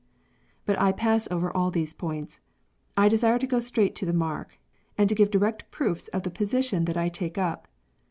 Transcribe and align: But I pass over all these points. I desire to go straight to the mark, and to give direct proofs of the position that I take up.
But 0.65 0.79
I 0.81 0.91
pass 0.93 1.27
over 1.29 1.55
all 1.55 1.69
these 1.69 1.93
points. 1.93 2.39
I 2.97 3.07
desire 3.07 3.37
to 3.37 3.45
go 3.45 3.59
straight 3.59 3.93
to 3.97 4.05
the 4.07 4.11
mark, 4.13 4.57
and 4.97 5.07
to 5.07 5.13
give 5.13 5.29
direct 5.29 5.69
proofs 5.69 6.07
of 6.07 6.23
the 6.23 6.31
position 6.31 6.85
that 6.85 6.97
I 6.97 7.07
take 7.07 7.37
up. 7.37 7.67